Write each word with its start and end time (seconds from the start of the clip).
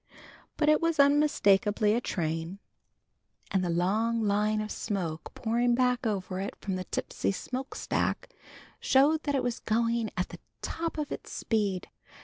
But 0.57 0.67
it 0.67 0.81
was 0.81 0.99
unmistakably 0.99 1.93
a 1.93 2.01
train, 2.01 2.57
and 3.51 3.63
the 3.63 3.69
long 3.69 4.23
line 4.23 4.59
of 4.59 4.71
smoke 4.71 5.31
pouring 5.35 5.75
back 5.75 6.07
over 6.07 6.39
it 6.39 6.55
from 6.59 6.75
the 6.75 6.85
tipsy 6.85 7.31
smoke 7.31 7.75
stack 7.75 8.27
showed 8.79 9.21
that 9.25 9.35
it 9.35 9.43
was 9.43 9.59
going 9.59 10.09
at 10.17 10.29
the 10.29 10.39
top 10.63 10.97
of 10.97 11.11
its 11.11 11.31
speed. 11.31 11.87